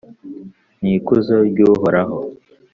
[0.81, 2.19] n’ikuzo ry’Uhoraho